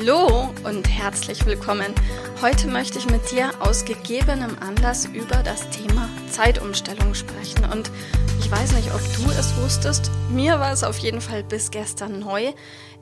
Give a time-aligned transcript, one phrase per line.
[0.00, 1.94] Hallo und herzlich willkommen.
[2.40, 7.64] Heute möchte ich mit dir aus gegebenem Anlass über das Thema Zeitumstellung sprechen.
[7.64, 7.90] Und
[8.38, 12.20] ich weiß nicht, ob du es wusstest, mir war es auf jeden Fall bis gestern
[12.20, 12.52] neu.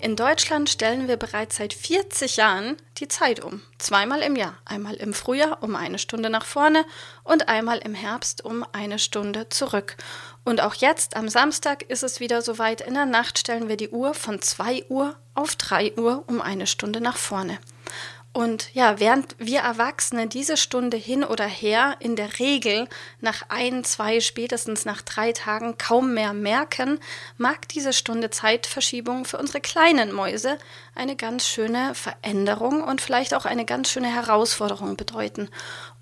[0.01, 3.63] In Deutschland stellen wir bereits seit 40 Jahren die Zeit um.
[3.79, 4.59] Zweimal im Jahr.
[4.65, 6.85] Einmal im Frühjahr um eine Stunde nach vorne
[7.25, 9.97] und einmal im Herbst um eine Stunde zurück.
[10.45, 12.81] Und auch jetzt am Samstag ist es wieder soweit.
[12.81, 16.67] In der Nacht stellen wir die Uhr von 2 Uhr auf 3 Uhr um eine
[16.67, 17.59] Stunde nach vorne.
[18.39, 22.87] Und ja, während wir Erwachsene diese Stunde hin oder her in der Regel
[23.21, 27.01] nach ein, zwei, spätestens nach drei Tagen kaum mehr merken,
[27.37, 30.57] mag diese Stunde Zeitverschiebung für unsere kleinen Mäuse
[30.95, 35.49] eine ganz schöne Veränderung und vielleicht auch eine ganz schöne Herausforderung bedeuten.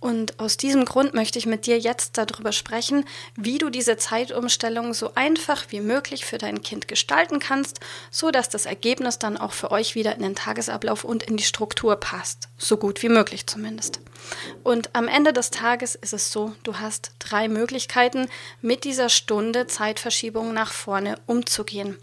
[0.06, 3.04] Und aus diesem Grund möchte ich mit dir jetzt darüber sprechen,
[3.34, 7.80] wie du diese Zeitumstellung so einfach wie möglich für dein Kind gestalten kannst,
[8.12, 11.42] so dass das Ergebnis dann auch für euch wieder in den Tagesablauf und in die
[11.42, 12.46] Struktur passt.
[12.56, 13.98] So gut wie möglich zumindest.
[14.62, 18.28] Und am Ende des Tages ist es so, du hast drei Möglichkeiten,
[18.62, 21.98] mit dieser Stunde Zeitverschiebung nach vorne umzugehen.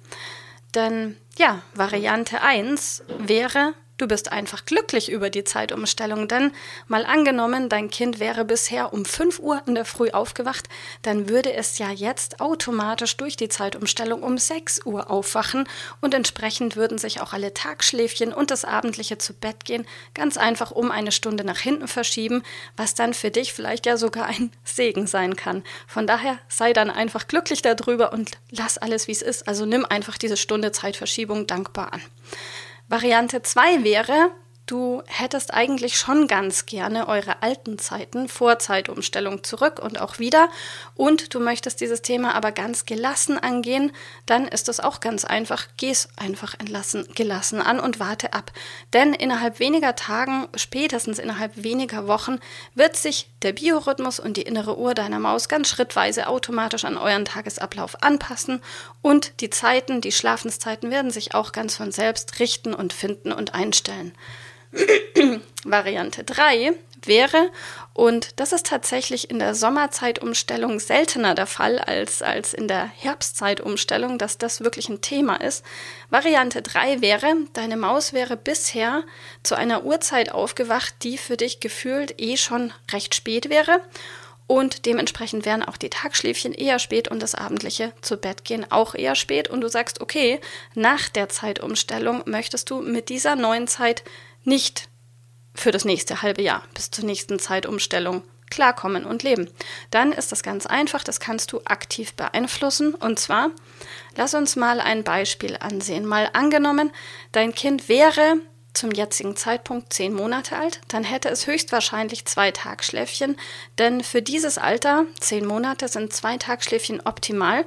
[0.75, 6.51] Denn ja, Variante 1 wäre, Du bist einfach glücklich über die Zeitumstellung, denn
[6.87, 10.67] mal angenommen, dein Kind wäre bisher um 5 Uhr in der Früh aufgewacht,
[11.03, 15.69] dann würde es ja jetzt automatisch durch die Zeitumstellung um 6 Uhr aufwachen
[16.01, 20.71] und entsprechend würden sich auch alle Tagschläfchen und das abendliche zu Bett gehen ganz einfach
[20.71, 22.41] um eine Stunde nach hinten verschieben,
[22.75, 25.63] was dann für dich vielleicht ja sogar ein Segen sein kann.
[25.85, 29.85] Von daher sei dann einfach glücklich darüber und lass alles wie es ist, also nimm
[29.85, 32.01] einfach diese Stunde Zeitverschiebung dankbar an.
[32.87, 34.31] Variante 2 wäre,
[34.65, 40.47] Du hättest eigentlich schon ganz gerne eure alten Zeiten vor Zeitumstellung zurück und auch wieder
[40.95, 43.91] und du möchtest dieses Thema aber ganz gelassen angehen,
[44.25, 45.67] dann ist es auch ganz einfach.
[45.75, 48.53] Geh's einfach entlassen, gelassen an und warte ab.
[48.93, 52.39] Denn innerhalb weniger Tagen, spätestens innerhalb weniger Wochen,
[52.73, 57.25] wird sich der Biorhythmus und die innere Uhr deiner Maus ganz schrittweise automatisch an euren
[57.25, 58.61] Tagesablauf anpassen
[59.01, 63.53] und die Zeiten, die Schlafenszeiten werden sich auch ganz von selbst richten und finden und
[63.53, 64.13] einstellen.
[65.63, 66.73] Variante 3
[67.05, 67.49] wäre,
[67.93, 74.17] und das ist tatsächlich in der Sommerzeitumstellung seltener der Fall als, als in der Herbstzeitumstellung,
[74.17, 75.63] dass das wirklich ein Thema ist.
[76.09, 79.03] Variante 3 wäre, deine Maus wäre bisher
[79.43, 83.81] zu einer Uhrzeit aufgewacht, die für dich gefühlt eh schon recht spät wäre.
[84.45, 88.93] Und dementsprechend wären auch die Tagschläfchen eher spät und das abendliche zu Bett gehen auch
[88.93, 89.49] eher spät.
[89.49, 90.41] Und du sagst, okay,
[90.73, 94.03] nach der Zeitumstellung möchtest du mit dieser neuen Zeit
[94.43, 94.89] nicht
[95.55, 99.49] für das nächste halbe Jahr bis zur nächsten Zeitumstellung klarkommen und leben.
[99.89, 102.93] Dann ist das ganz einfach, das kannst du aktiv beeinflussen.
[102.93, 103.49] Und zwar,
[104.15, 106.05] lass uns mal ein Beispiel ansehen.
[106.05, 106.91] Mal angenommen,
[107.31, 108.37] dein Kind wäre
[108.73, 113.37] zum jetzigen Zeitpunkt zehn Monate alt, dann hätte es höchstwahrscheinlich zwei Tagschläfchen,
[113.77, 117.65] denn für dieses Alter, zehn Monate, sind zwei Tagschläfchen optimal.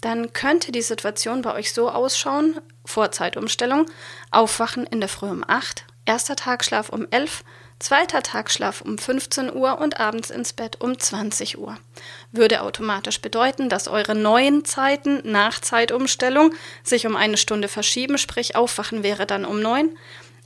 [0.00, 3.86] Dann könnte die Situation bei euch so ausschauen, vor Zeitumstellung,
[4.30, 7.44] aufwachen in der Früh um acht, Erster Tagschlaf um 11,
[7.80, 11.76] zweiter Tagschlaf um 15 Uhr und abends ins Bett um 20 Uhr.
[12.32, 18.56] Würde automatisch bedeuten, dass eure neuen Zeiten nach Zeitumstellung sich um eine Stunde verschieben, sprich
[18.56, 19.90] Aufwachen wäre dann um 9,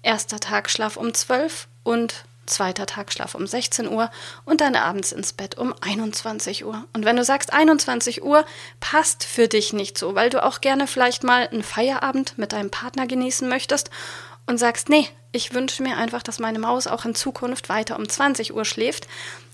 [0.03, 4.11] erster Tagschlaf um 12 und zweiter Tagschlaf um 16 Uhr
[4.45, 6.85] und dann abends ins Bett um 21 Uhr.
[6.93, 8.45] Und wenn du sagst, 21 Uhr
[8.81, 12.71] passt für dich nicht so, weil du auch gerne vielleicht mal einen Feierabend mit deinem
[12.71, 13.91] Partner genießen möchtest
[14.47, 18.09] und sagst, nee, ich wünsche mir einfach, dass meine Maus auch in Zukunft weiter um
[18.09, 19.09] 20 Uhr schläft,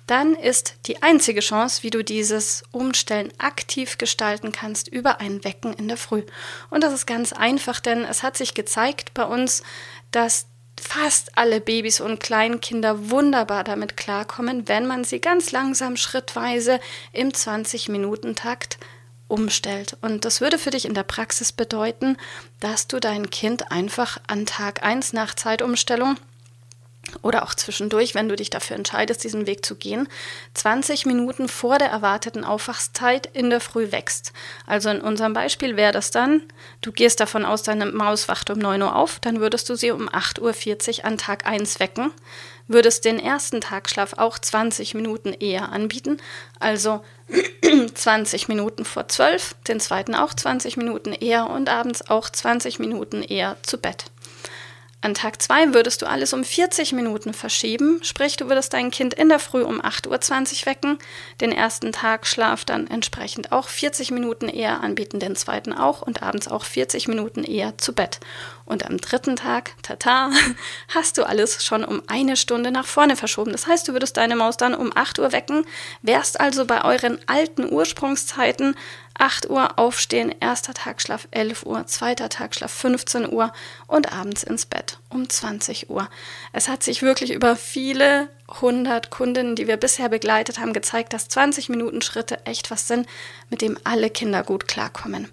[0.08, 5.74] dann ist die einzige Chance, wie du dieses Umstellen aktiv gestalten kannst, über ein Wecken
[5.74, 6.22] in der Früh.
[6.70, 9.62] Und das ist ganz einfach, denn es hat sich gezeigt bei uns,
[10.10, 10.46] dass
[10.80, 16.80] fast alle Babys und Kleinkinder wunderbar damit klarkommen, wenn man sie ganz langsam schrittweise
[17.12, 18.78] im 20-Minuten-Takt
[19.28, 19.96] umstellt.
[20.00, 22.16] Und das würde für dich in der Praxis bedeuten,
[22.60, 26.16] dass du dein Kind einfach an Tag 1 nach Zeitumstellung
[27.22, 30.08] oder auch zwischendurch, wenn du dich dafür entscheidest, diesen Weg zu gehen,
[30.54, 34.32] 20 Minuten vor der erwarteten Aufwachszeit in der Früh wächst.
[34.66, 36.42] Also in unserem Beispiel wäre das dann,
[36.80, 39.90] du gehst davon aus, deine Maus wacht um 9 Uhr auf, dann würdest du sie
[39.90, 42.12] um 8.40 Uhr an Tag 1 wecken,
[42.66, 46.18] würdest den ersten Tagschlaf auch 20 Minuten eher anbieten,
[46.60, 47.02] also
[47.94, 53.22] 20 Minuten vor 12, den zweiten auch 20 Minuten eher und abends auch 20 Minuten
[53.22, 54.04] eher zu Bett.
[55.00, 59.14] An Tag 2 würdest du alles um 40 Minuten verschieben, sprich du würdest dein Kind
[59.14, 60.08] in der Früh um 8.20
[60.62, 60.98] Uhr wecken,
[61.40, 66.48] den ersten Tagschlaf dann entsprechend auch 40 Minuten eher anbieten, den zweiten auch und abends
[66.48, 68.18] auch 40 Minuten eher zu Bett.
[68.68, 70.30] Und am dritten Tag, tata,
[70.94, 73.50] hast du alles schon um eine Stunde nach vorne verschoben.
[73.50, 75.64] Das heißt, du würdest deine Maus dann um 8 Uhr wecken,
[76.02, 78.76] wärst also bei euren alten Ursprungszeiten
[79.14, 83.54] 8 Uhr aufstehen, erster Tagschlaf 11 Uhr, zweiter Tagschlaf 15 Uhr
[83.86, 86.10] und abends ins Bett um 20 Uhr.
[86.52, 91.28] Es hat sich wirklich über viele 100 Kundinnen, die wir bisher begleitet haben, gezeigt, dass
[91.28, 93.06] 20 Minuten Schritte echt was sind,
[93.50, 95.28] mit dem alle Kinder gut klarkommen.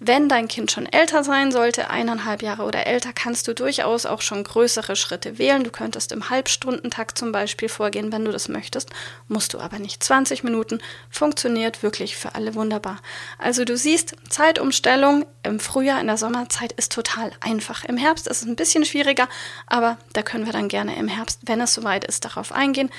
[0.00, 4.20] Wenn dein Kind schon älter sein sollte, eineinhalb Jahre oder älter, kannst du durchaus auch
[4.20, 5.64] schon größere Schritte wählen.
[5.64, 8.90] Du könntest im Halbstundentakt zum Beispiel vorgehen, wenn du das möchtest,
[9.28, 10.02] musst du aber nicht.
[10.02, 13.00] 20 Minuten funktioniert wirklich für alle wunderbar.
[13.38, 17.84] Also du siehst, Zeitumstellung im Frühjahr, in der Sommerzeit ist total einfach.
[17.84, 19.28] Im Herbst ist es ein bisschen schwieriger,
[19.66, 22.90] aber da können wir dann gerne im Herbst, wenn es soweit ist, darauf eingehen.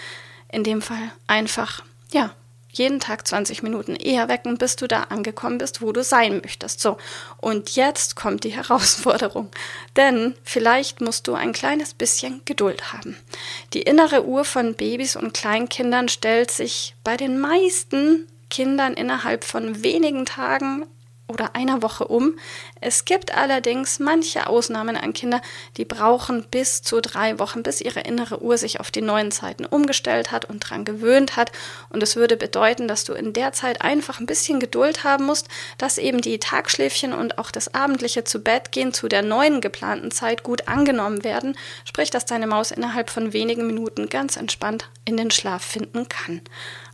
[0.50, 2.34] In dem Fall einfach, ja,
[2.72, 6.80] jeden Tag 20 Minuten eher wecken, bis du da angekommen bist, wo du sein möchtest.
[6.80, 6.98] So,
[7.38, 9.50] und jetzt kommt die Herausforderung.
[9.96, 13.18] Denn vielleicht musst du ein kleines bisschen Geduld haben.
[13.74, 19.84] Die innere Uhr von Babys und Kleinkindern stellt sich bei den meisten Kindern innerhalb von
[19.84, 20.86] wenigen Tagen
[21.28, 22.40] oder einer Woche um.
[22.80, 25.42] Es gibt allerdings manche Ausnahmen an Kinder,
[25.76, 29.66] die brauchen bis zu drei Wochen, bis ihre innere Uhr sich auf die neuen Zeiten
[29.66, 31.52] umgestellt hat und dran gewöhnt hat.
[31.90, 35.48] Und es würde bedeuten, dass du in der Zeit einfach ein bisschen Geduld haben musst,
[35.78, 40.12] dass eben die Tagschläfchen und auch das abendliche zu Bett gehen zu der neuen geplanten
[40.12, 41.58] Zeit gut angenommen werden.
[41.84, 46.42] Sprich, dass deine Maus innerhalb von wenigen Minuten ganz entspannt in den Schlaf finden kann.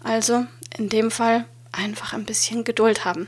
[0.04, 0.46] Also
[0.76, 3.28] in dem Fall einfach ein bisschen Geduld haben.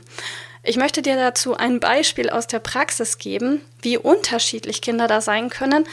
[0.68, 5.48] Ich möchte dir dazu ein Beispiel aus der Praxis geben, wie unterschiedlich Kinder da sein
[5.48, 5.86] können.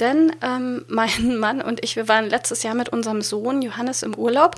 [0.00, 4.16] Denn ähm, mein Mann und ich, wir waren letztes Jahr mit unserem Sohn Johannes im
[4.16, 4.56] Urlaub.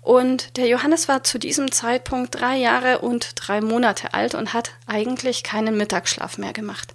[0.00, 4.70] Und der Johannes war zu diesem Zeitpunkt drei Jahre und drei Monate alt und hat
[4.86, 6.94] eigentlich keinen Mittagsschlaf mehr gemacht.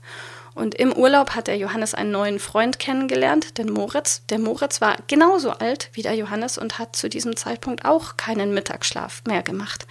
[0.56, 4.22] Und im Urlaub hat der Johannes einen neuen Freund kennengelernt, den Moritz.
[4.30, 8.54] Der Moritz war genauso alt wie der Johannes und hat zu diesem Zeitpunkt auch keinen
[8.54, 9.86] Mittagsschlaf mehr gemacht.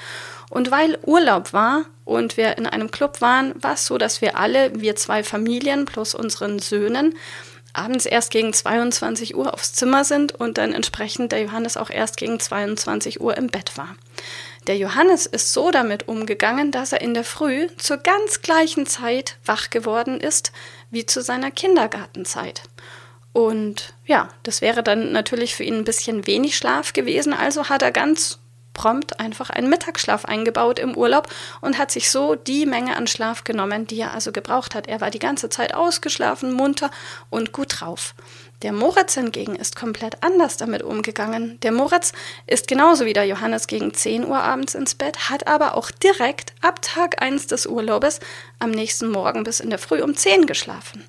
[0.48, 4.38] Und weil Urlaub war und wir in einem Club waren, war es so, dass wir
[4.38, 7.14] alle, wir zwei Familien plus unseren Söhnen,
[7.74, 12.16] abends erst gegen 22 Uhr aufs Zimmer sind und dann entsprechend der Johannes auch erst
[12.16, 13.96] gegen 22 Uhr im Bett war.
[14.66, 19.36] Der Johannes ist so damit umgegangen, dass er in der Früh zur ganz gleichen Zeit
[19.44, 20.52] wach geworden ist
[20.90, 22.62] wie zu seiner Kindergartenzeit.
[23.34, 27.82] Und ja, das wäre dann natürlich für ihn ein bisschen wenig Schlaf gewesen, also hat
[27.82, 28.38] er ganz
[28.74, 31.28] prompt einfach einen Mittagsschlaf eingebaut im Urlaub
[31.60, 34.88] und hat sich so die Menge an Schlaf genommen, die er also gebraucht hat.
[34.88, 36.90] Er war die ganze Zeit ausgeschlafen, munter
[37.30, 38.14] und gut drauf.
[38.62, 41.58] Der Moritz hingegen ist komplett anders damit umgegangen.
[41.62, 42.12] Der Moritz
[42.46, 46.54] ist genauso wie der Johannes gegen 10 Uhr abends ins Bett, hat aber auch direkt
[46.62, 48.20] ab Tag 1 des Urlaubes
[48.58, 51.04] am nächsten Morgen bis in der Früh um 10 geschlafen.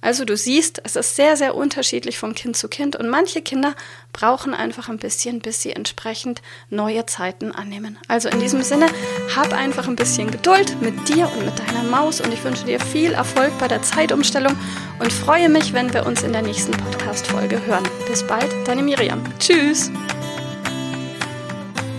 [0.00, 3.74] Also du siehst, es ist sehr, sehr unterschiedlich von Kind zu Kind und manche Kinder
[4.12, 6.40] brauchen einfach ein bisschen, bis sie entsprechend
[6.70, 7.98] neue Zeiten annehmen.
[8.06, 8.86] Also in diesem Sinne,
[9.34, 12.78] hab einfach ein bisschen Geduld mit dir und mit deiner Maus und ich wünsche dir
[12.78, 14.56] viel Erfolg bei der Zeitumstellung
[15.00, 17.88] und freue mich, wenn wir uns in der nächsten Podcast-Folge hören.
[18.08, 19.22] Bis bald, deine Miriam.
[19.38, 19.90] Tschüss!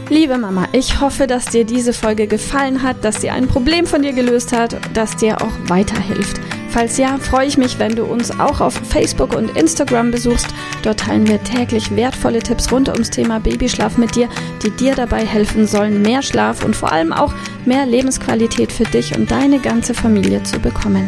[0.10, 4.02] Liebe Mama, ich hoffe, dass dir diese Folge gefallen hat, dass sie ein Problem von
[4.02, 6.40] dir gelöst hat, dass dir auch weiterhilft.
[6.72, 10.48] Falls ja, freue ich mich, wenn du uns auch auf Facebook und Instagram besuchst.
[10.84, 14.30] Dort teilen wir täglich wertvolle Tipps rund ums Thema Babyschlaf mit dir,
[14.64, 17.34] die dir dabei helfen sollen, mehr Schlaf und vor allem auch
[17.66, 21.08] mehr Lebensqualität für dich und deine ganze Familie zu bekommen.